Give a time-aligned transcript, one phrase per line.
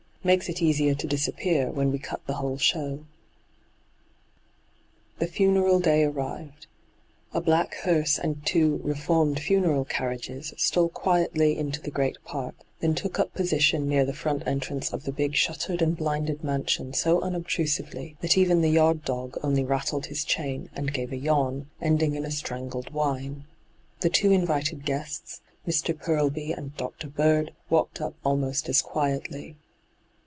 [0.23, 3.05] 'Makes it easier to disappear, when we cut the whole show!'
[5.17, 6.67] The funeral day arrived.
[7.33, 12.93] A black hearse and two 'reformed funeral carriages' stole quietly into the great park, then
[12.93, 17.19] took up position near the front entrance of the big shuttered and bUnded mansion so
[17.21, 22.13] unobtrusively that even the yard d(^ only rattled his chain and gave a yawn, ending
[22.13, 23.45] in a strangled whine.
[24.01, 25.97] The two invited guests, Mr.
[25.99, 27.07] Purlby and Dr.
[27.07, 29.55] Bird, walked up almost as quietly.